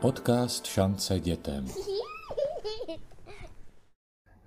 [0.00, 1.66] Podcast Šance dětem.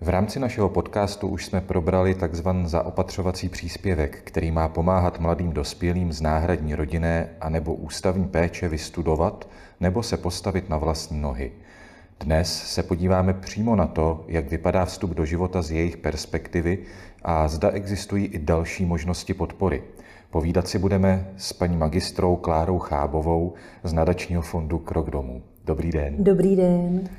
[0.02, 6.14] V rámci našeho podcastu už jsme probrali takzvan zaopatřovací příspěvek, který má pomáhat mladým dospělým
[6.14, 9.48] z náhradní rodinné a nebo ústavní péče vystudovat
[9.80, 11.52] nebo se postavit na vlastní nohy.
[12.20, 16.80] Dnes se podíváme přímo na to, jak vypadá vstup do života z jejich perspektivy
[17.24, 19.84] a zda existují i další možnosti podpory.
[20.32, 23.54] Povídat si budeme s paní magistrou Klárou Chábovou
[23.84, 25.42] z nadačního fondu Krok domů.
[25.66, 26.16] Dobrý den.
[26.18, 27.10] Dobrý den.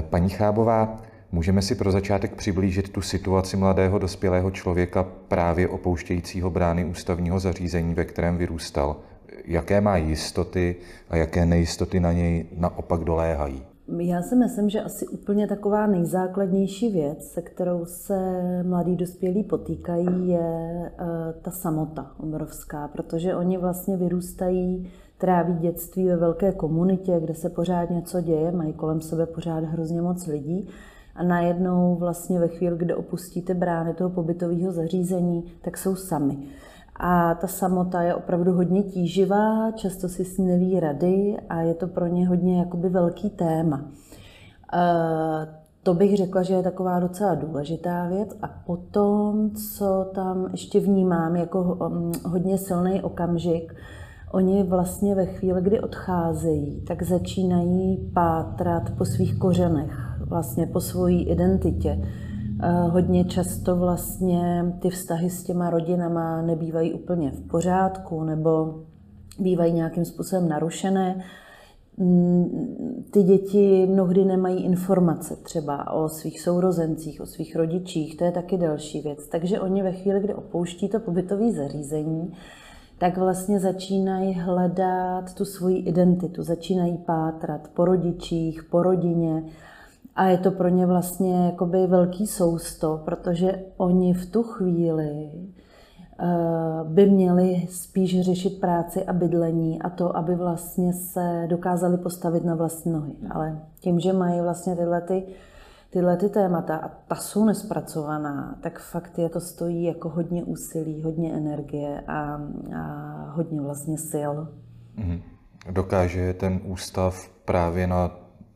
[0.00, 6.84] Paní Chábová, můžeme si pro začátek přiblížit tu situaci mladého dospělého člověka právě opouštějícího brány
[6.84, 8.96] ústavního zařízení, ve kterém vyrůstal.
[9.44, 10.76] Jaké má jistoty
[11.10, 13.62] a jaké nejistoty na něj naopak doléhají?
[13.88, 18.18] Já si myslím, že asi úplně taková nejzákladnější věc, se kterou se
[18.62, 26.16] mladí dospělí potýkají, je eh, ta samota obrovská, protože oni vlastně vyrůstají, tráví dětství ve
[26.16, 30.68] velké komunitě, kde se pořád něco děje, mají kolem sebe pořád hrozně moc lidí
[31.14, 36.38] a najednou vlastně ve chvíli, kdy opustíte brány toho pobytového zařízení, tak jsou sami.
[36.96, 41.74] A ta samota je opravdu hodně tíživá, často si s ní neví rady a je
[41.74, 43.84] to pro ně hodně jakoby velký téma.
[44.72, 48.36] E, to bych řekla, že je taková docela důležitá věc.
[48.42, 53.74] A potom, co tam ještě vnímám jako um, hodně silný okamžik,
[54.32, 61.28] oni vlastně ve chvíli, kdy odcházejí, tak začínají pátrat po svých kořenech, vlastně po svojí
[61.28, 62.08] identitě
[62.90, 68.80] Hodně často vlastně ty vztahy s těma rodinama nebývají úplně v pořádku nebo
[69.38, 71.24] bývají nějakým způsobem narušené.
[71.96, 78.32] Mm, ty děti mnohdy nemají informace třeba o svých sourozencích, o svých rodičích, to je
[78.32, 79.26] taky další věc.
[79.26, 82.32] Takže oni ve chvíli, kdy opouští to pobytové zařízení,
[82.98, 89.42] tak vlastně začínají hledat tu svoji identitu, začínají pátrat po rodičích, po rodině,
[90.16, 96.26] a je to pro ně vlastně jakoby velký sousto, protože oni v tu chvíli eh,
[96.84, 102.54] by měli spíš řešit práci a bydlení a to, aby vlastně se dokázali postavit na
[102.54, 103.12] vlastní nohy.
[103.30, 105.26] Ale tím, že mají vlastně tyhle, ty,
[105.90, 111.02] tyhle ty témata a ta jsou nespracovaná, tak fakt je to stojí jako hodně úsilí,
[111.02, 112.40] hodně energie a,
[112.76, 114.34] a hodně vlastně sil.
[114.96, 115.20] Mhm.
[115.70, 118.10] Dokáže ten ústav právě na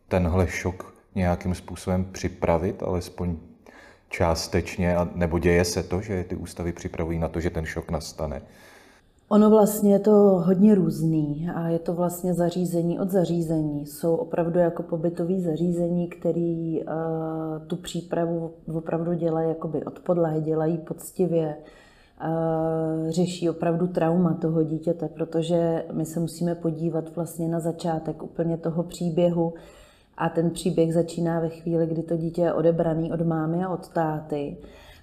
[0.09, 3.37] tenhle šok nějakým způsobem připravit, alespoň
[4.09, 8.43] částečně, nebo děje se to, že ty ústavy připravují na to, že ten šok nastane?
[9.31, 10.13] Ono vlastně je to
[10.47, 13.87] hodně různý a je to vlastně zařízení od zařízení.
[13.87, 16.93] Jsou opravdu jako pobytový zařízení, který uh,
[17.67, 25.09] tu přípravu opravdu dělají jakoby od podlahy, dělají poctivě, uh, řeší opravdu trauma toho dítěte,
[25.09, 29.55] protože my se musíme podívat vlastně na začátek úplně toho příběhu,
[30.19, 33.89] a ten příběh začíná ve chvíli, kdy to dítě je odebraný od mámy a od
[33.89, 34.57] táty.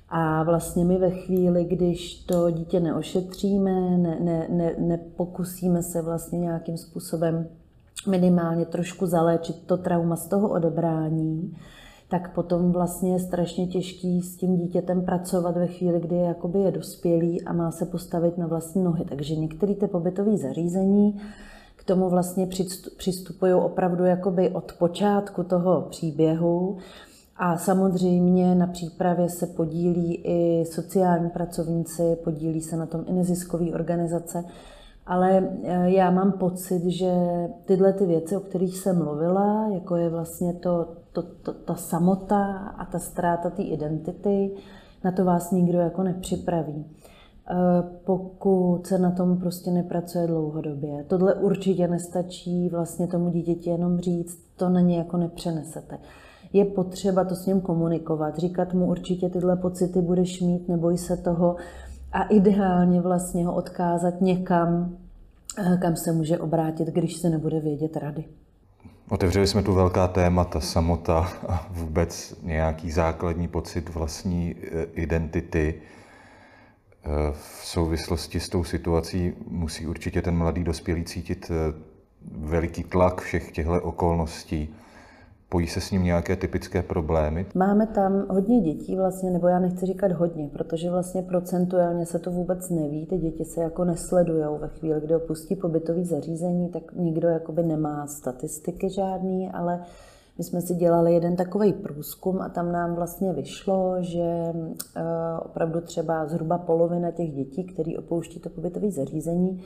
[0.09, 6.39] A vlastně my ve chvíli, když to dítě neošetříme, ne, ne, ne, nepokusíme se vlastně
[6.39, 7.47] nějakým způsobem
[8.07, 11.57] minimálně trošku zaléčit to trauma z toho odebrání,
[12.09, 16.59] tak potom vlastně je strašně těžký s tím dítětem pracovat ve chvíli, kdy je, jakoby
[16.59, 19.05] je dospělý a má se postavit na vlastní nohy.
[19.05, 21.21] Takže některé ty pobytové zařízení
[21.85, 22.47] tomu vlastně
[22.97, 26.78] přistupují opravdu jakoby od počátku toho příběhu.
[27.38, 33.66] A samozřejmě na přípravě se podílí i sociální pracovníci, podílí se na tom i neziskové
[33.66, 34.44] organizace.
[35.06, 37.12] Ale e, já mám pocit, že
[37.66, 42.44] tyhle ty věci, o kterých jsem mluvila, jako je vlastně to, to, to, ta samota
[42.78, 44.52] a ta ztráta té identity,
[45.03, 46.85] na to vás nikdo jako nepřipraví.
[47.50, 51.03] Eh, pokud se na tom prostě nepracuje dlouhodobě.
[51.07, 55.97] Tohle určitě nestačí vlastně tomu dítěti jenom říct, to na ně jako nepřenesete.
[56.53, 61.17] Je potřeba to s ním komunikovat, říkat mu určitě tyhle pocity budeš mít, neboj se
[61.17, 61.55] toho
[62.11, 64.97] a ideálně vlastně ho odkázat někam,
[65.57, 68.23] eh, kam se může obrátit, když se nebude vědět rady.
[69.09, 75.81] Otevřeli jsme tu velká témata, samota a vůbec nějaký základní pocit vlastní eh, identity.
[77.31, 81.73] V souvislosti s tou situací musí určitě ten mladý dospělý cítit eh,
[82.31, 84.75] veliký tlak všech těchto okolností.
[85.49, 87.46] Pojí se s ním nějaké typické problémy?
[87.55, 92.31] Máme tam hodně dětí vlastně, nebo já nechci říkat hodně, protože vlastně procentuálně se to
[92.31, 93.05] vůbec neví.
[93.05, 98.07] Ty děti se jako nesledují ve chvíli, kdy opustí pobytový zařízení, tak nikdo jakoby nemá
[98.07, 99.79] statistiky žádný, ale
[100.37, 105.03] my jsme si dělali jeden takový průzkum a tam nám vlastně vyšlo, že eh,
[105.46, 109.61] opravdu třeba zhruba polovina těch dětí, které opouští to pobytové zařízení,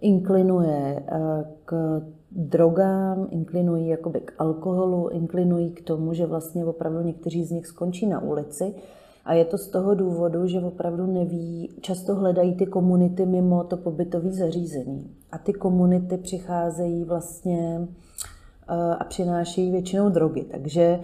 [0.00, 1.02] inklinuje
[1.64, 7.66] k drogám, inklinují jakoby k alkoholu, inklinují k tomu, že vlastně opravdu někteří z nich
[7.66, 8.74] skončí na ulici.
[9.24, 13.76] A je to z toho důvodu, že opravdu neví, často hledají ty komunity mimo to
[13.76, 15.10] pobytové zařízení.
[15.32, 18.39] A ty komunity přicházejí vlastně eh,
[18.98, 20.44] a přinášejí většinou drogy.
[20.50, 21.00] Takže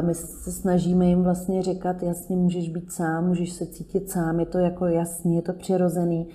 [0.00, 4.46] my se snažíme jim vlastně říkat, jasně, můžeš být sám, můžeš se cítit sám, je
[4.46, 6.26] to jako jasný, je to přirozený,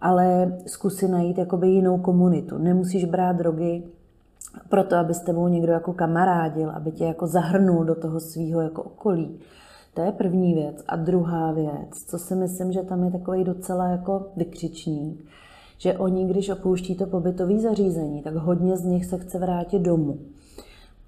[0.00, 2.58] ale zkusy najít jakoby jinou komunitu.
[2.58, 3.82] Nemusíš brát drogy
[4.68, 8.82] proto, aby s tebou někdo jako kamarádil, aby tě jako zahrnul do toho svého jako
[8.82, 9.38] okolí.
[9.94, 10.84] To je první věc.
[10.88, 15.24] A druhá věc, co si myslím, že tam je takový docela jako vykřičník,
[15.82, 20.18] že oni, když opouští to pobytové zařízení, tak hodně z nich se chce vrátit domů.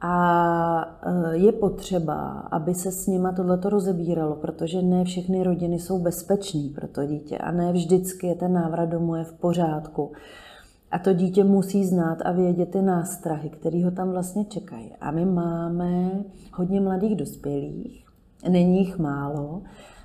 [0.00, 5.98] A e, je potřeba, aby se s nima tohleto rozebíralo, protože ne všechny rodiny jsou
[5.98, 10.12] bezpečné pro to dítě a ne vždycky je ten návrat domů je v pořádku.
[10.90, 14.92] A to dítě musí znát a vědět ty nástrahy, které ho tam vlastně čekají.
[15.00, 16.10] A my máme
[16.52, 18.06] hodně mladých dospělých,
[18.48, 19.62] není jich málo,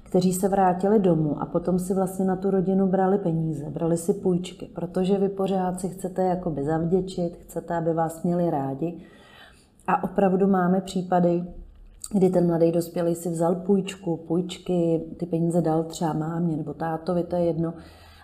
[0.10, 4.14] kteří se vrátili domů a potom si vlastně na tu rodinu brali peníze, brali si
[4.14, 8.98] půjčky, protože vy pořád si chcete jakoby zavděčit, chcete, aby vás měli rádi.
[9.88, 11.44] A opravdu máme případy,
[12.14, 17.24] kdy ten mladý dospělý si vzal půjčku, půjčky, ty peníze dal třeba mámě nebo tátovi,
[17.24, 17.74] to je jedno,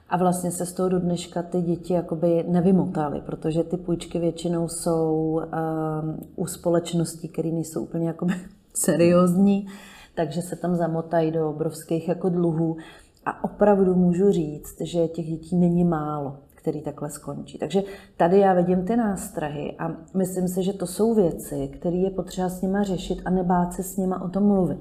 [0.09, 4.67] a vlastně se z toho do dneška ty děti jakoby nevymotaly, protože ty půjčky většinou
[4.67, 8.33] jsou um, u společností, které nejsou úplně jakoby
[8.73, 9.67] seriózní,
[10.15, 12.77] takže se tam zamotají do obrovských jako dluhů.
[13.25, 17.57] A opravdu můžu říct, že těch dětí není málo, který takhle skončí.
[17.57, 17.83] Takže
[18.17, 22.49] tady já vidím ty nástrahy a myslím si, že to jsou věci, které je potřeba
[22.49, 24.79] s nima řešit a nebát se s nima o tom mluvit.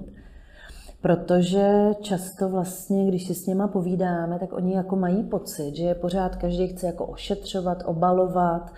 [1.02, 5.94] Protože často vlastně, když si s nima povídáme, tak oni jako mají pocit, že je
[5.94, 8.70] pořád každý chce jako ošetřovat, obalovat,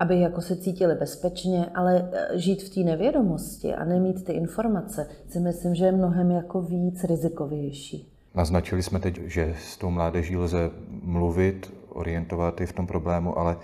[0.00, 5.06] aby jako se cítili bezpečně, ale e, žít v té nevědomosti a nemít ty informace
[5.28, 8.08] si myslím, že je mnohem jako víc rizikovější.
[8.34, 10.70] Naznačili jsme teď, že s tou mládeží lze
[11.02, 13.56] mluvit, orientovat i v tom problému, ale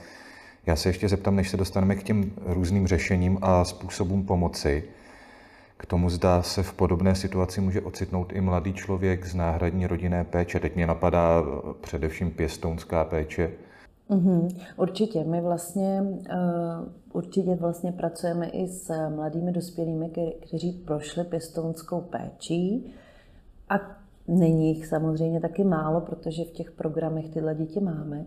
[0.66, 4.84] já se ještě zeptám, než se dostaneme k těm různým řešením a způsobům pomoci,
[5.76, 10.24] k tomu zdá se v podobné situaci může ocitnout i mladý člověk z náhradní rodinné
[10.24, 10.60] péče.
[10.60, 11.42] Teď mě napadá
[11.80, 13.50] především pěstounská péče.
[14.10, 15.24] Mm-hmm, určitě.
[15.24, 20.10] My vlastně uh, určitě vlastně pracujeme i s mladými dospělými,
[20.40, 22.92] kteří prošli pěstounskou péčí.
[23.68, 23.74] A
[24.28, 28.26] není jich samozřejmě taky málo, protože v těch programech tyhle děti máme.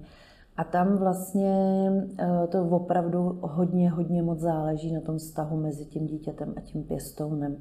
[0.58, 1.56] A tam vlastně
[1.92, 6.84] uh, to opravdu hodně, hodně moc záleží na tom vztahu mezi tím dítětem a tím
[6.84, 7.58] pěstounem.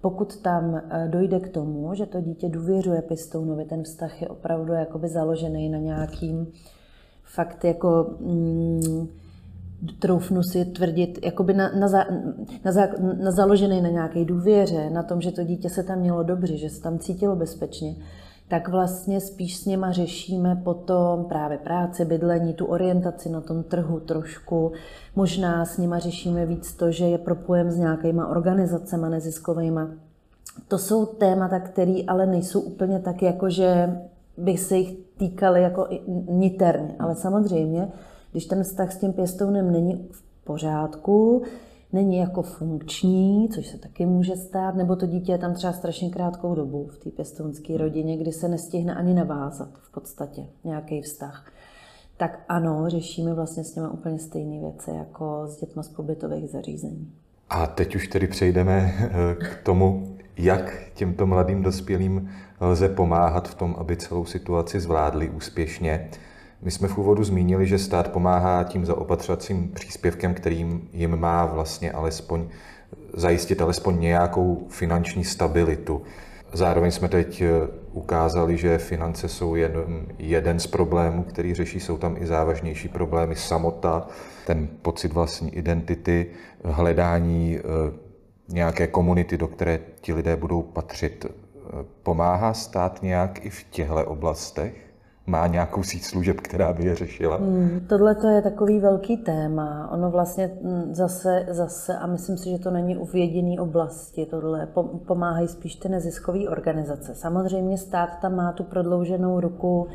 [0.00, 4.72] Pokud tam uh, dojde k tomu, že to dítě důvěřuje pěstounovi, ten vztah je opravdu
[4.72, 6.46] jakoby založený na nějakým
[7.34, 9.08] fakt jako mm,
[9.98, 12.04] troufnu si tvrdit, jakoby na, na, za,
[12.64, 12.88] na, za,
[13.22, 16.70] na založený na nějaké důvěře, na tom, že to dítě se tam mělo dobře, že
[16.70, 17.96] se tam cítilo bezpečně,
[18.48, 24.00] tak vlastně spíš s něma řešíme potom právě práci, bydlení, tu orientaci na tom trhu
[24.00, 24.72] trošku.
[25.16, 29.80] Možná s nima řešíme víc to, že je propojem s nějakýma organizacemi neziskovými.
[30.68, 34.00] To jsou témata, které ale nejsou úplně tak, jako že
[34.36, 35.88] by se jich týkaly jako
[36.28, 36.94] niterně.
[36.98, 37.88] Ale samozřejmě,
[38.32, 41.42] když ten vztah s tím pěstounem není v pořádku,
[41.92, 46.10] není jako funkční, což se taky může stát, nebo to dítě je tam třeba strašně
[46.10, 51.52] krátkou dobu v té pěstounské rodině, kdy se nestihne ani navázat v podstatě nějaký vztah.
[52.16, 57.12] Tak ano, řešíme vlastně s nimi úplně stejné věci jako s dětmi z pobytových zařízení.
[57.50, 63.54] A teď už tedy přejdeme eh, k tomu, jak těmto mladým dospělým lze pomáhat v
[63.54, 66.08] tom, aby celou situaci zvládli úspěšně.
[66.62, 71.92] My jsme v úvodu zmínili, že stát pomáhá tím zaopatřovacím příspěvkem, kterým jim má vlastně
[71.92, 72.44] alespoň
[73.14, 76.02] zajistit alespoň nějakou finanční stabilitu.
[76.52, 77.50] Zároveň jsme teď eh,
[77.92, 79.72] ukázali, že finance jsou jen
[80.18, 81.80] jeden z problémů, který řeší.
[81.80, 84.06] Jsou tam i závažnější problémy samota,
[84.46, 86.26] ten pocit vlastní identity,
[86.64, 87.62] hledání eh,
[88.48, 91.26] nějaké komunity, do které ti lidé budou patřit.
[92.02, 94.92] Pomáhá stát nějak i v těchto oblastech?
[95.26, 97.36] Má nějakou síť služeb, která by je řešila?
[97.36, 99.88] Hmm, Tohle to je takový velký téma.
[99.92, 104.68] Ono vlastně hm, zase, zase, a myslím si, že to není v jediné oblasti, tohle
[105.06, 107.14] pomáhají spíš ty neziskové organizace.
[107.14, 109.88] Samozřejmě stát tam má tu prodlouženou ruku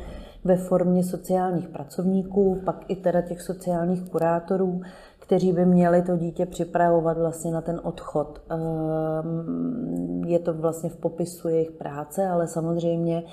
[0.44, 4.80] ve formě sociálních pracovníků, pak i teda těch sociálních kurátorů,
[5.28, 8.42] kteří by měli to dítě připravovat vlastně na ten odchod.
[8.50, 13.24] Ehm, je to vlastně v popisu jejich práce, ale samozřejmě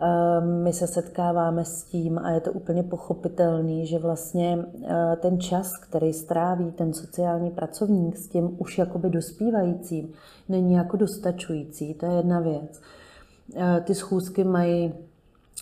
[0.00, 5.40] Ehm, my se setkáváme s tím a je to úplně pochopitelný, že vlastně eh, ten
[5.40, 10.12] čas, který stráví ten sociální pracovník s tím už jakoby dospívajícím,
[10.48, 11.94] není jako dostačující.
[11.94, 12.80] To je jedna věc.
[13.56, 14.94] Eh, ty schůzky mají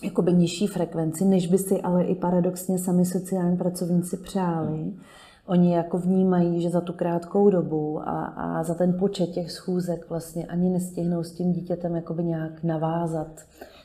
[0.03, 4.93] jakoby nižší frekvenci, než by si ale i paradoxně sami sociální pracovníci přáli.
[5.47, 10.09] Oni jako vnímají, že za tu krátkou dobu a, a za ten počet těch schůzek
[10.09, 13.27] vlastně ani nestihnou s tím dítětem jakoby nějak navázat.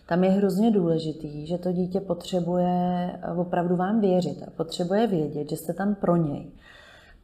[0.08, 5.56] Tam je hrozně důležitý, že to dítě potřebuje opravdu vám věřit a potřebuje vědět, že
[5.56, 6.46] jste tam pro něj.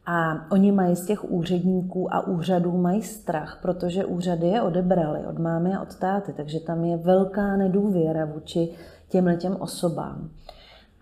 [0.07, 5.39] A oni mají z těch úředníků a úřadů mají strach, protože úřady je odebrali od
[5.39, 8.69] mámy a od táty, takže tam je velká nedůvěra vůči
[9.09, 10.31] těmhle těm osobám.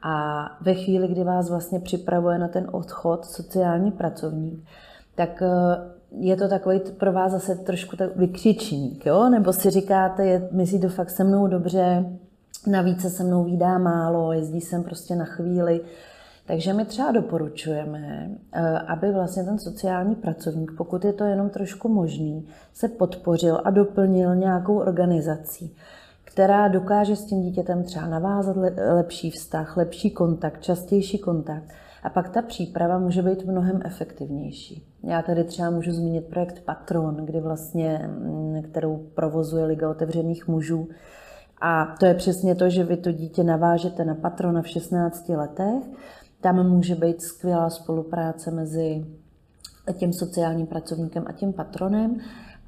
[0.02, 4.64] A ve chvíli, kdy vás vlastně připravuje na ten odchod sociální pracovník,
[5.14, 5.48] tak eh,
[6.10, 9.28] je to takový pro vás zase trošku tak vykřičník, jo?
[9.28, 12.04] Nebo si říkáte, je, myslí to fakt se mnou dobře,
[12.66, 15.80] navíc se se mnou výdá málo, jezdí sem prostě na chvíli.
[16.46, 21.88] Takže my třeba doporučujeme, eh, aby vlastně ten sociální pracovník, pokud je to jenom trošku
[21.88, 25.76] možný, se podpořil a doplnil nějakou organizací,
[26.36, 28.56] která dokáže s tím dítětem třeba navázat
[28.94, 31.64] lepší vztah, lepší kontakt, častější kontakt.
[32.02, 34.86] A pak ta příprava může být mnohem efektivnější.
[35.02, 40.88] Já tady třeba můžu zmínit projekt Patron, kdy vlastně, mm, kterou provozuje Liga otevřených mužů.
[41.60, 45.84] A to je přesně to, že vy to dítě navážete na patrona v 16 letech
[46.40, 49.06] tam může být skvělá spolupráce mezi
[49.92, 52.16] tím sociálním pracovníkem a tím patronem.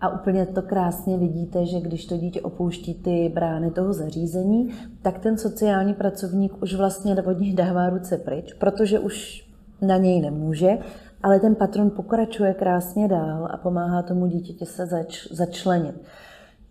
[0.00, 4.70] A úplně to krásně vidíte, že když to dítě opouští ty brány toho zařízení,
[5.02, 9.48] tak ten sociální pracovník už vlastně od něj dává ruce pryč, protože už
[9.80, 10.78] na něj nemůže,
[11.22, 15.94] ale ten patron pokračuje krásně dál a pomáhá tomu dítěti se zač, začlenit.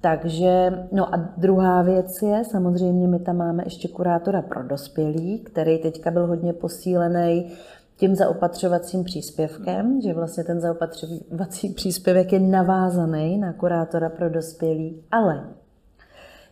[0.01, 5.77] Takže, no a druhá věc je, samozřejmě my tam máme ještě kurátora pro dospělí, který
[5.77, 7.51] teďka byl hodně posílený
[7.97, 15.49] tím zaopatřovacím příspěvkem, že vlastně ten zaopatřovací příspěvek je navázaný na kurátora pro dospělí, ale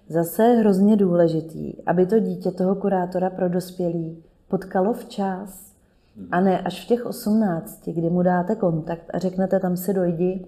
[0.09, 5.75] zase je hrozně důležitý, aby to dítě toho kurátora pro dospělí potkalo včas
[6.31, 10.47] a ne až v těch 18, kdy mu dáte kontakt a řeknete tam si dojdi,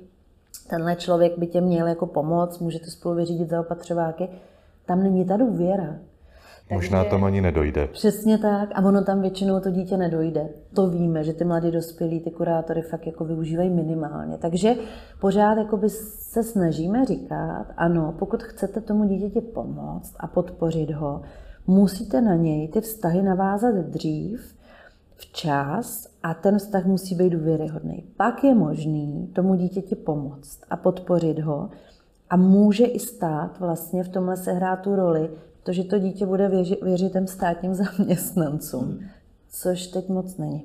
[0.70, 4.30] tenhle člověk by tě měl jako pomoct, můžete spolu vyřídit zaopatřováky,
[4.86, 5.96] tam není ta důvěra.
[6.72, 7.88] Možná tam ani nedojde.
[7.88, 8.70] Přesně tak.
[8.76, 10.50] A ono tam většinou to dítě nedojde.
[10.74, 14.38] To víme, že ty mladí dospělí, ty kurátory fakt jako využívají minimálně.
[14.38, 14.76] Takže
[15.22, 21.22] pořád jakoby se snažíme říkat, ano, pokud chcete tomu dítěti pomoct a podpořit ho,
[21.68, 24.56] musíte na něj ty vztahy navázat dřív,
[25.16, 28.04] včas a ten vztah musí být důvěryhodný.
[28.18, 31.70] Pak je možný tomu dítěti pomoct a podpořit ho
[32.30, 35.30] a může i stát vlastně v tomhle sehrát tu roli,
[35.68, 39.00] protože to dítě bude věřit, věřit těm státním zaměstnancům,
[39.50, 40.64] což teď moc není.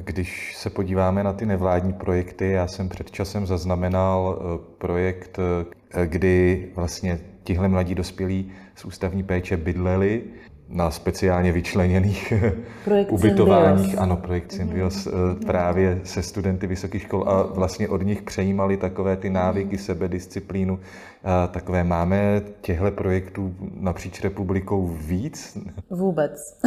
[0.00, 6.06] Když se podíváme na ty nevládní projekty, já jsem před časem zaznamenal eh, projekt, eh,
[6.06, 10.24] kdy vlastně tihle mladí dospělí z ústavní péče bydleli
[10.70, 12.32] na speciálně vyčleněných
[12.84, 13.80] projekt ubytováních.
[13.80, 14.02] Symbios.
[14.02, 15.46] Ano, projekt Symbios mm-hmm.
[15.46, 19.84] právě se studenty vysokých škol a vlastně od nich přejímali takové ty návyky, mm-hmm.
[19.84, 20.80] sebedisciplínu.
[21.24, 25.58] A takové máme těchto projektů napříč republikou víc?
[25.90, 26.60] Vůbec.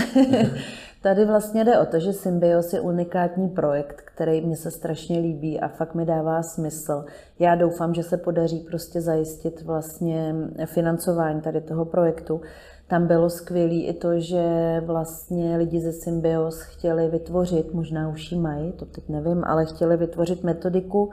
[1.01, 5.59] Tady vlastně jde o to, že Symbios je unikátní projekt, který mě se strašně líbí
[5.59, 7.05] a fakt mi dává smysl.
[7.39, 12.41] Já doufám, že se podaří prostě zajistit vlastně financování tady toho projektu.
[12.93, 14.43] Tam bylo skvělé i to, že
[14.85, 19.97] vlastně lidi ze Symbios chtěli vytvořit, možná už ji mají, to teď nevím, ale chtěli
[19.97, 21.09] vytvořit metodiku,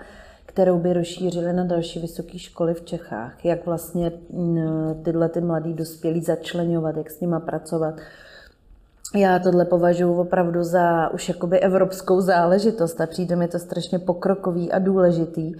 [0.46, 3.44] kterou by rozšířili na další vysoké školy v Čechách.
[3.44, 7.94] Jak vlastně mm, tyhle ty mladí dospělí začlenovat, jak s nima pracovat.
[9.16, 14.72] Já tohle považuji opravdu za už jakoby evropskou záležitost a přijde mi to strašně pokrokový
[14.72, 15.52] a důležitý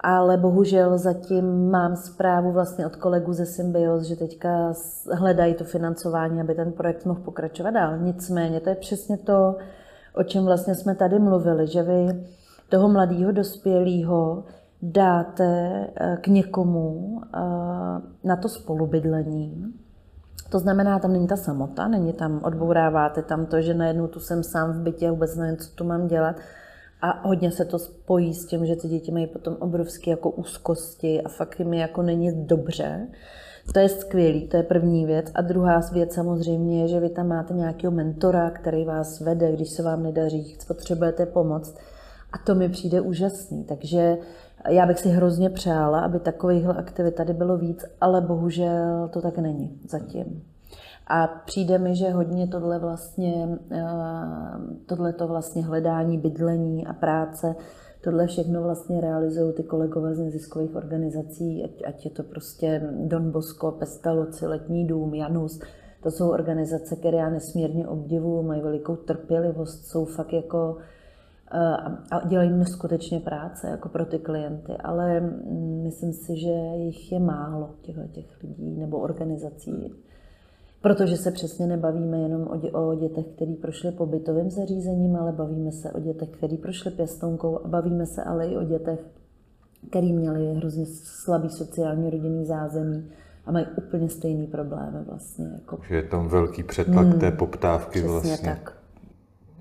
[0.00, 4.72] ale bohužel zatím mám zprávu vlastně od kolegů ze Symbios, že teďka
[5.12, 7.98] hledají to financování, aby ten projekt mohl pokračovat dál.
[7.98, 9.56] Nicméně to je přesně to,
[10.14, 12.26] o čem vlastně jsme tady mluvili, že vy
[12.68, 14.44] toho mladého dospělého
[14.82, 17.38] dáte eh, k někomu eh,
[18.24, 19.74] na to spolubydlení.
[20.50, 24.42] To znamená, tam není ta samota, není tam, odbouráváte tam to, že najednou tu jsem
[24.42, 26.36] sám v bytě, vůbec nevím, co tu mám dělat,
[27.10, 31.22] a hodně se to spojí s tím, že ty děti mají potom obrovské jako úzkosti
[31.22, 33.08] a fakt jim jako není dobře.
[33.72, 35.26] To je skvělý, to je první věc.
[35.34, 39.70] A druhá věc samozřejmě je, že vy tam máte nějakého mentora, který vás vede, když
[39.70, 41.74] se vám nedaří, potřebujete pomoc.
[42.32, 43.64] A to mi přijde úžasný.
[43.64, 44.18] Takže
[44.68, 49.38] Já bych si hrozně přála, aby takovýchhle aktivit tady bylo víc, ale bohužel to tak
[49.38, 50.42] není zatím.
[51.06, 53.84] A přijde mi, že hodně tohle vlastně, eh,
[54.86, 57.56] tohle to vlastně hledání bydlení a práce,
[58.04, 63.30] tohle všechno vlastně realizují ty kolegové z neziskových organizací, ať, ať je to prostě Don
[63.30, 65.60] Bosco, Pestaloci, Letní dům, Janus,
[66.02, 70.76] to jsou organizace, které já nesmírně obdivuju, mají velikou trpělivost, jsou fakt jako
[71.52, 71.58] eh,
[72.10, 77.20] a dělají neskutečně práce jako pro ty klienty, ale mm, myslím si, že jich je
[77.20, 79.92] málo, těchto těch lidí nebo organizací.
[80.82, 85.72] Protože se přesně nebavíme jenom o, dě, o dětech, který prošly pobytovým zařízením, ale bavíme
[85.72, 89.00] se o dětech, který prošly pěstounkou a bavíme se ale i o dětech,
[89.90, 93.10] který měli hrozně slabý sociální rodinný zázemí
[93.46, 95.46] a mají úplně stejný problémy vlastně.
[95.54, 95.78] Jako...
[95.88, 98.48] Že je tam velký přetlak hmm, té poptávky přesně vlastně.
[98.48, 98.76] tak.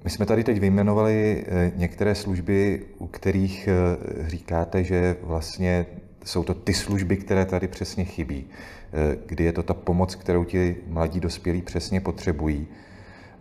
[0.03, 5.85] My jsme tady teď vyjmenovali eh, některé služby, u kterých eh, říkáte, že vlastně
[6.25, 8.45] jsou to ty služby, které tady přesně chybí,
[8.93, 12.67] eh, kdy je to ta pomoc, kterou ti mladí dospělí přesně potřebují.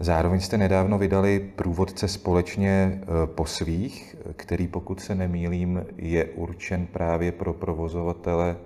[0.00, 7.32] Zároveň jste nedávno vydali průvodce společně po svých, který, pokud se nemýlím, je určen právě
[7.32, 8.56] pro provozovatele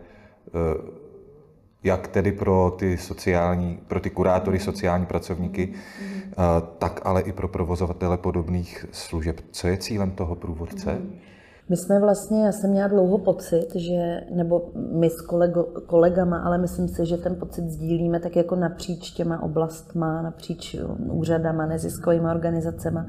[1.82, 6.62] jak tedy pro ty sociální, pro ty kurátory, sociální pracovníky, mm-hmm.
[6.78, 9.40] tak ale i pro provozovatele podobných služeb.
[9.50, 10.90] Co je cílem toho průvodce?
[10.90, 11.37] Mm-hmm.
[11.68, 16.58] My jsme vlastně, já jsem měla dlouho pocit, že, nebo my s kolego, kolegama, ale
[16.58, 20.76] myslím si, že ten pocit sdílíme tak jako napříč těma oblastma, napříč
[21.10, 23.00] úřadama, neziskovými organizacemi,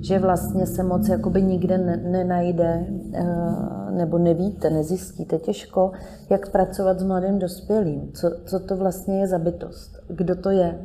[0.00, 3.24] že vlastně se moc jakoby nikde ne, nenajde, eh,
[3.90, 5.92] nebo nevíte, nezjistíte těžko,
[6.30, 8.12] jak pracovat s mladým dospělým.
[8.12, 9.90] Co, co to vlastně je za bytost?
[10.08, 10.78] Kdo to je?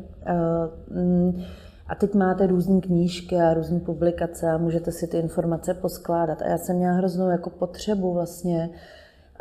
[1.90, 6.42] A teď máte různé knížky a různé publikace a můžete si ty informace poskládat.
[6.42, 8.70] A já jsem měla hroznou jako potřebu vlastně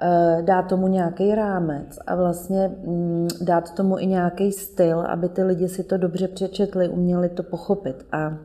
[0.03, 5.43] eh, dát tomu nějaký rámec a vlastně mm, dát tomu i nějaký styl, aby ty
[5.43, 8.07] lidi si to dobře přečetli, uměli to pochopit.
[8.13, 8.39] A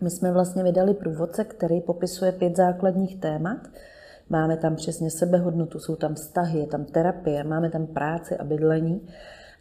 [0.00, 3.58] my jsme vlastně vydali průvodce, který popisuje pět základních témat.
[4.30, 9.08] Máme tam přesně sebehodnotu, jsou tam vztahy, je tam terapie, máme tam práci a bydlení.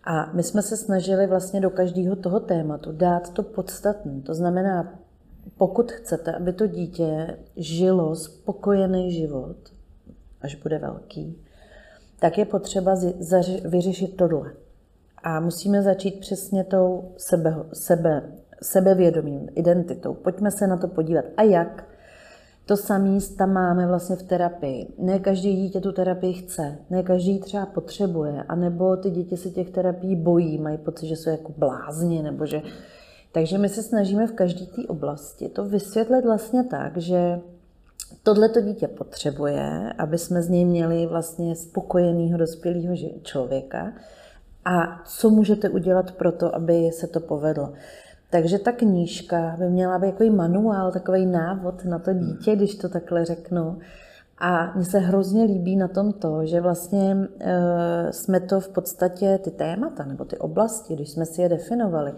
[0.10, 4.22] A my jsme se snažili vlastně do každého toho tématu dát to podstatné.
[4.22, 5.00] To znamená,
[5.58, 9.58] pokud chcete, aby to dítě žilo spokojený život,
[10.42, 11.38] až bude velký,
[12.20, 12.96] tak je potřeba
[13.66, 14.54] vyřešit tohle.
[15.24, 20.14] A musíme začít přesně tou sebe, sebe, sebevědomím, identitou.
[20.14, 21.26] Pojďme se na to podívat.
[21.38, 21.84] A jak?
[22.68, 24.88] To samé tam máme vlastně v terapii.
[24.98, 29.50] Ne každý dítě tu terapii chce, ne každý ji třeba potřebuje, anebo ty děti se
[29.50, 32.62] těch terapií bojí, mají pocit, že jsou jako blázni, nebo že...
[33.32, 37.40] Takže my se snažíme v každé té oblasti to vysvětlit vlastně tak, že
[38.24, 43.94] tohle to dítě potřebuje, aby jsme z něj měli vlastně spokojeného dospělého člověka
[44.66, 47.74] a co můžete udělat pro to, aby se to povedlo.
[48.30, 52.90] Takže ta knížka by měla být takový manuál, takový návod na to dítě, když to
[52.90, 53.80] takhle řeknu.
[54.40, 59.40] A mně se hrozně líbí na tom to, že vlastně e, jsme to v podstatě,
[59.44, 62.14] ty témata nebo ty oblasti, když jsme si je definovali,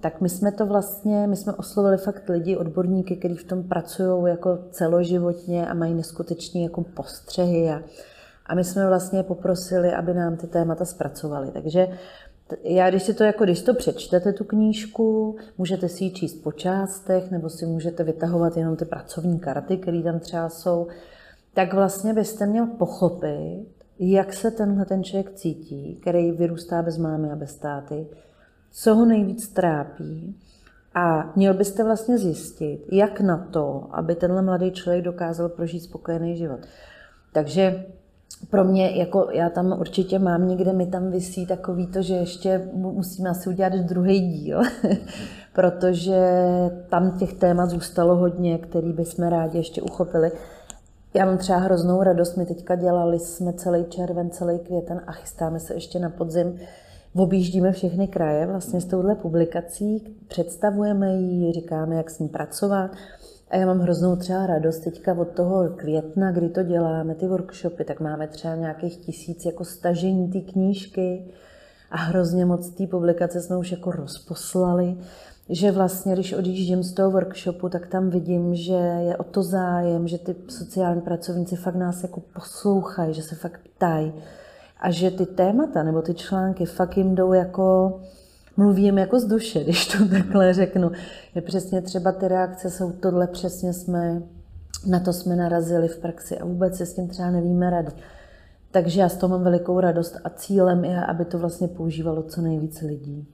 [0.00, 4.30] tak my jsme to vlastně, my jsme oslovili fakt lidi, odborníky, kteří v tom pracují
[4.30, 7.82] jako celoživotně a mají neskutečné jako postřehy a,
[8.46, 11.50] a my jsme vlastně poprosili, aby nám ty témata zpracovali.
[11.50, 11.88] Takže
[12.64, 16.52] já, když si to jako, když to přečtete, tu knížku, můžete si ji číst po
[16.52, 20.86] částech, nebo si můžete vytahovat jenom ty pracovní karty, které tam třeba jsou,
[21.54, 23.66] tak vlastně byste měl pochopit,
[23.98, 28.06] jak se tenhle ten člověk cítí, který vyrůstá bez mámy a bez táty,
[28.72, 30.36] co ho nejvíc trápí
[30.94, 36.36] a měl byste vlastně zjistit, jak na to, aby tenhle mladý člověk dokázal prožít spokojený
[36.36, 36.60] život.
[37.32, 37.86] Takže
[38.50, 42.68] pro mě, jako já tam určitě mám někde, mi tam vysí takový to, že ještě
[42.72, 44.60] musíme asi udělat druhý díl,
[45.52, 46.20] protože
[46.88, 50.32] tam těch témat zůstalo hodně, který bychom rádi ještě uchopili.
[51.14, 55.60] Já mám třeba hroznou radost, my teďka dělali jsme celý červen, celý květen a chystáme
[55.60, 56.58] se ještě na podzim.
[57.14, 62.90] Objíždíme všechny kraje vlastně s touhle publikací, představujeme ji, říkáme, jak s ní pracovat.
[63.50, 67.84] A já mám hroznou třeba radost teďka od toho května, kdy to děláme, ty workshopy,
[67.84, 71.24] tak máme třeba nějakých tisíc jako stažení té knížky
[71.90, 74.96] a hrozně moc té publikace jsme už jako rozposlali,
[75.48, 80.08] že vlastně, když odjíždím z toho workshopu, tak tam vidím, že je o to zájem,
[80.08, 84.12] že ty sociální pracovníci fakt nás jako poslouchají, že se fakt ptají
[84.80, 88.00] a že ty témata nebo ty články fakt jim jdou jako
[88.56, 90.90] mluvím jako z duše, když to takhle řeknu.
[91.34, 94.22] Je přesně třeba ty reakce jsou tohle přesně jsme
[94.86, 97.92] Na to jsme narazili v praxi a vůbec se s tím třeba nevíme rady.
[98.70, 102.40] Takže já z toho mám velikou radost a cílem je, aby to vlastně používalo co
[102.40, 103.26] nejvíce lidí.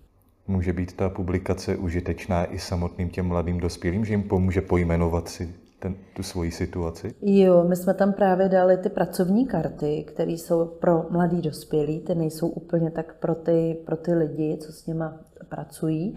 [0.46, 5.54] Může být ta publikace užitečná i samotným těm mladým dospělým, že jim pomůže pojmenovat si
[5.82, 7.14] ten, tu svoji situaci?
[7.22, 12.14] Jo, my jsme tam právě dali ty pracovní karty, které jsou pro mladý dospělí, ty
[12.14, 15.16] nejsou úplně tak pro ty, pro ty lidi, co s nima
[15.48, 16.16] pracují.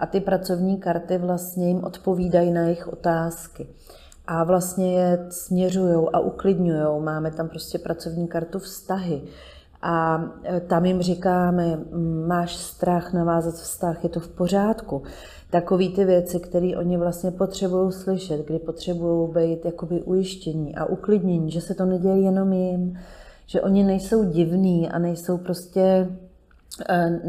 [0.00, 3.66] A ty pracovní karty vlastně jim odpovídají na jejich otázky.
[4.26, 7.02] A vlastně je směřují a uklidňují.
[7.02, 9.22] Máme tam prostě pracovní kartu vztahy.
[9.82, 11.78] A e, tam jim říkáme,
[12.26, 15.02] máš strach navázat vztah, je to v pořádku.
[15.54, 21.50] Takový ty věci, které oni vlastně potřebují slyšet, kdy potřebují být jakoby ujištění a uklidnění,
[21.50, 22.98] že se to neděje jenom jim,
[23.46, 26.08] že oni nejsou divní a nejsou prostě
[26.88, 27.20] e,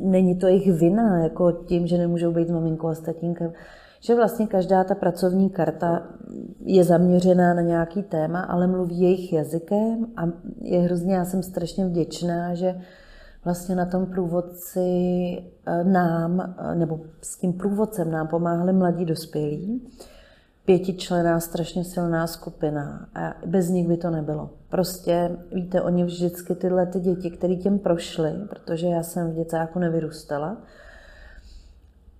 [0.00, 3.52] není to jejich vina, jako tím, že nemůžou být maminkou a tatínkem
[4.00, 6.02] že vlastně každá ta pracovní karta
[6.64, 10.22] je zaměřená na nějaký téma, ale mluví jejich jazykem a
[10.60, 12.80] je hrozně, já jsem strašně vděčná, že
[13.44, 14.80] vlastně na tom průvodci
[15.66, 19.88] eh, nám, eh, nebo s tím průvodcem nám pomáhali mladí dospělí,
[20.64, 24.50] pětičlená, strašně silná skupina a bez nich by to nebylo.
[24.68, 29.78] Prostě, víte, oni vždycky tyhle ty děti, které těm prošly, protože já jsem v děcáku
[29.78, 30.56] nevyrůstala,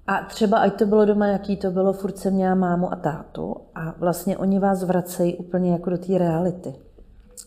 [0.08, 3.56] a třeba, ať to bylo doma, jaký to bylo, furt jsem měla mámu a tátu
[3.74, 6.74] a vlastně oni vás vracejí úplně jako do té reality.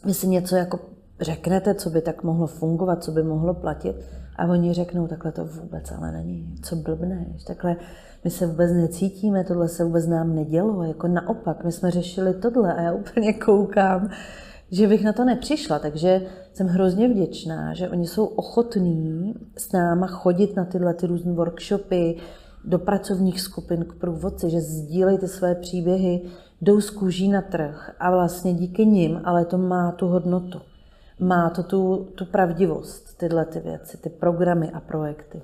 [0.05, 0.79] Vy si něco jako
[1.21, 3.95] řeknete, co by tak mohlo fungovat, co by mohlo platit?
[4.35, 7.75] A oni řeknou, takhle to vůbec ale není, co blbneš, takhle
[8.23, 12.73] my se vůbec necítíme, tohle se vůbec nám nedělo, jako naopak, my jsme řešili tohle
[12.73, 14.09] a já úplně koukám,
[14.71, 16.21] že bych na to nepřišla, takže
[16.53, 22.17] jsem hrozně vděčná, že oni jsou ochotní s náma chodit na tyhle ty různé workshopy,
[22.65, 26.21] do pracovních skupin k průvodci, že sdílejí ty své příběhy,
[26.61, 30.61] jdou z kůží na trh a vlastně díky nim, ale to má tu hodnotu.
[31.21, 35.41] Má to tu, tu pravdivost, tyhle ty věci, ty programy a projekty.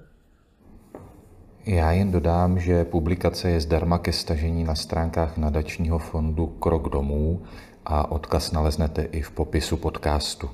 [1.66, 7.42] Já jen dodám, že publikace je zdarma ke stažení na stránkách nadačního fondu Krok domů
[7.86, 10.50] a odkaz naleznete i v popisu podcastu.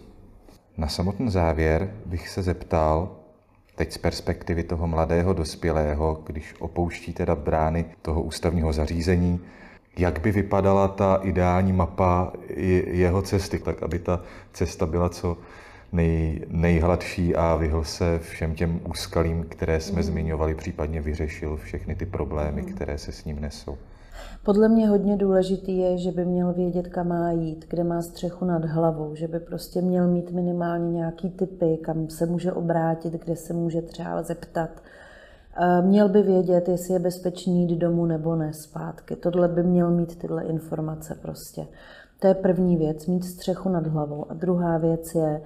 [0.77, 3.23] Na samotný závěr bych se zeptal,
[3.75, 9.39] Teď z perspektivy toho mladého dospělého, když opouští teda brány toho ústavního zařízení,
[9.97, 12.33] jak by vypadala ta ideální mapa
[12.87, 14.21] jeho cesty, tak aby ta
[14.53, 15.37] cesta byla co
[15.91, 20.03] nej, nejhladší a vyhl se všem těm úskalím, které jsme mm.
[20.03, 22.73] zmiňovali, případně vyřešil všechny ty problémy, mm.
[22.73, 23.77] které se s ním nesou.
[24.43, 28.45] Podle mě hodně důležitý je, že by měl vědět, kam má jít, kde má střechu
[28.45, 33.35] nad hlavou, že by prostě měl mít minimálně nějaký typy, kam se může obrátit, kde
[33.35, 34.69] se může třeba zeptat.
[35.55, 39.15] Eh, měl by vědět, jestli je bezpečný jít domů nebo ne zpátky.
[39.15, 41.67] Tohle by měl mít tyhle informace prostě.
[42.19, 44.31] To je první věc, mít střechu nad hlavou.
[44.31, 45.41] A druhá věc je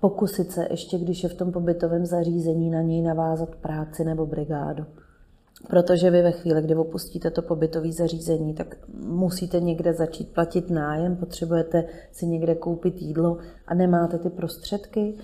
[0.00, 4.84] pokusit se, ještě když je v tom pobytovém zařízení, na něj navázat práci nebo brigádu.
[5.68, 11.16] Protože vy ve chvíli, kdy opustíte to pobytové zařízení, tak musíte někde začít platit nájem,
[11.16, 15.14] potřebujete si někde koupit jídlo a nemáte ty prostředky,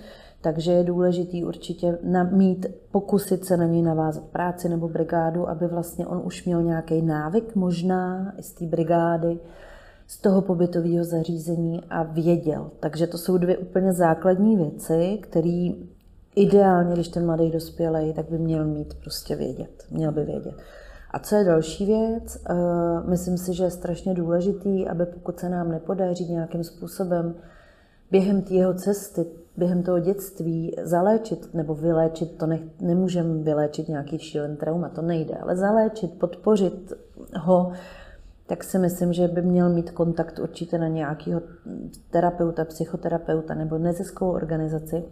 [0.41, 1.97] takže je důležitý určitě
[2.31, 7.01] mít, pokusit se na něj navázat práci nebo brigádu, aby vlastně on už měl nějaký
[7.01, 9.39] návyk možná z té brigády,
[10.07, 12.71] z toho pobytového zařízení a věděl.
[12.79, 15.69] Takže to jsou dvě úplně základní věci, které
[16.35, 19.83] ideálně, když ten mladý dospělej, tak by měl mít prostě vědět.
[19.91, 20.55] Měl by vědět.
[21.11, 22.53] A co je další věc, eh,
[23.09, 27.35] myslím si, že je strašně důležitý, aby pokud se nám nepodaří nějakým způsobem
[28.11, 29.25] během jeho cesty,
[29.57, 35.35] během toho dětství zaléčit nebo vyléčit, to ne, nemůžeme vyléčit nějaký šílen trauma, to nejde,
[35.35, 36.93] ale zaléčit, podpořit
[37.39, 37.71] ho,
[38.47, 41.41] tak si myslím, že by měl mít kontakt určitě na nějakého
[42.09, 45.03] terapeuta, psychoterapeuta nebo neziskovou organizaci,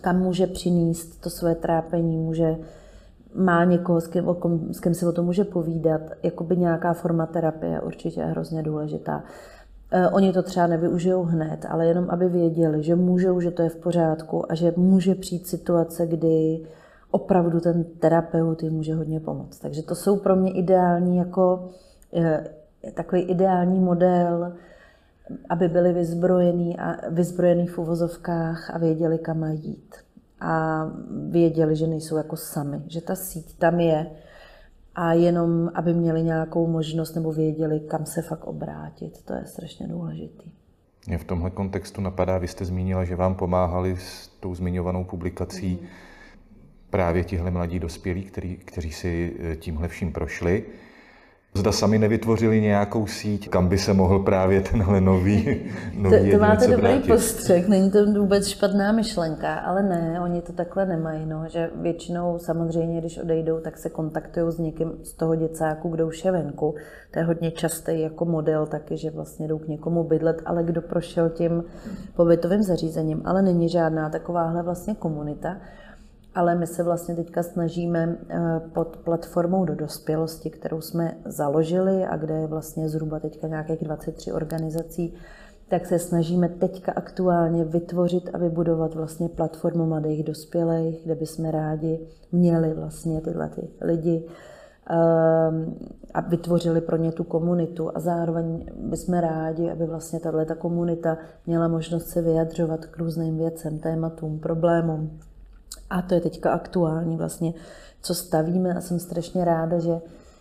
[0.00, 2.56] kam může přinést to své trápení, může
[3.34, 4.24] má někoho, s kým,
[4.72, 9.24] s kým si o tom může povídat, jakoby nějaká forma terapie určitě je hrozně důležitá.
[9.90, 13.68] E, oni to třeba nevyužijou hned, ale jenom aby věděli, že můžou, že to je
[13.68, 16.66] v pořádku a že může přijít situace, kdy
[17.10, 19.58] opravdu ten terapeut jim může hodně pomoct.
[19.58, 21.68] Takže to jsou pro mě ideální jako
[22.14, 22.44] e,
[22.94, 24.52] takový ideální model
[25.48, 29.94] aby byli vyzbrojení a vyzbrojení v uvozovkách a věděli, kam mají jít.
[30.40, 30.86] A
[31.28, 34.06] věděli, že nejsou jako sami, že ta síť tam je
[34.96, 39.22] a jenom, aby měli nějakou možnost nebo věděli, kam se fakt obrátit.
[39.24, 40.50] To je strašně důležitý.
[41.06, 45.78] Mě v tomhle kontextu napadá, vy jste zmínila, že vám pomáhali s tou zmiňovanou publikací
[45.82, 45.86] mm.
[46.90, 50.64] právě tihle mladí dospělí, který, kteří si eh, tímhle vším prošli.
[51.56, 55.60] Zda sami nevytvořili nějakou síť, kam by se mohl právě tenhle nový,
[55.94, 57.08] nový to, to máte dobrý vrátit.
[57.08, 62.38] postřeh, není to vůbec špatná myšlenka, ale ne, oni to takhle nemají, no, že většinou
[62.38, 66.74] samozřejmě, když odejdou, tak se kontaktují s někým z toho děcáku, kdo už je venku.
[67.10, 70.82] To je hodně častý jako model taky, že vlastně jdou k někomu bydlet, ale kdo
[70.82, 71.64] prošel tím
[72.16, 75.56] pobytovým zařízením, ale není žádná takováhle vlastně komunita
[76.36, 82.16] ale my se vlastně teďka snažíme eh, pod platformou do dospělosti, kterou jsme založili a
[82.16, 85.14] kde je vlastně zhruba teďka nějakých 23 organizací,
[85.68, 92.00] tak se snažíme teďka aktuálně vytvořit a vybudovat vlastně platformu mladých dospělých, kde bychom rádi
[92.32, 94.26] měli vlastně tyhle ty lidi
[94.90, 95.74] ehm,
[96.14, 97.90] a vytvořili pro ně tu komunitu.
[97.94, 103.78] A zároveň bychom rádi, aby vlastně tato komunita měla možnost se vyjadřovat k různým věcem,
[103.78, 105.18] tématům, problémům,
[105.90, 107.54] a to je teďka aktuální vlastně,
[108.02, 108.74] co stavíme.
[108.74, 110.00] A jsem strašně ráda, že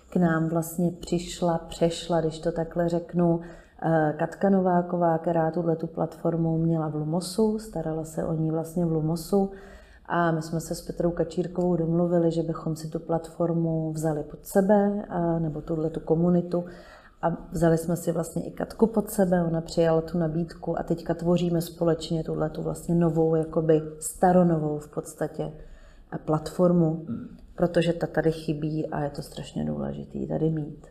[0.10, 3.39] k nám vlastně přišla, přešla, když to takhle řeknu,
[3.81, 8.86] eh, Katka Nováková, která tuhle tu platformu měla v Lumosu, starala se o ní vlastně
[8.86, 9.51] v Lumosu.
[10.05, 14.45] A my jsme se s Petrou Kačírkovou domluvili, že bychom si tu platformu vzali pod
[14.45, 15.05] sebe,
[15.39, 16.65] nebo tuhle tu komunitu
[17.26, 21.14] a vzali jsme si vlastně i Katku pod sebe, ona přijala tu nabídku a teďka
[21.14, 25.52] tvoříme společně tuhle tu vlastně novou, jakoby staronovou v podstatě
[26.26, 27.06] platformu,
[27.56, 30.88] protože ta tady chybí a je to strašně důležitý tady mít.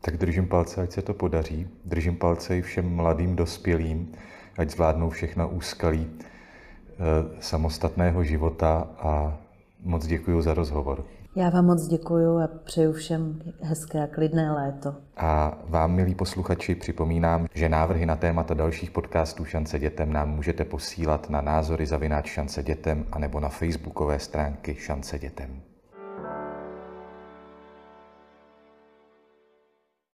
[0.00, 1.68] Tak držím palce, ať se to podaří.
[1.84, 4.12] Držím palce i všem mladým dospělým,
[4.58, 6.20] ať zvládnou všechna úskalí e,
[7.40, 9.38] samostatného života a
[9.80, 11.04] moc děkuji za rozhovor.
[11.36, 14.94] Já vám moc děkuji a přeju všem hezké a klidné léto.
[15.16, 20.64] A vám, milí posluchači, připomínám, že návrhy na témata dalších podcastů Šance dětem nám můžete
[20.64, 25.62] posílat na názory zavináč Šance dětem anebo na facebookové stránky Šance dětem.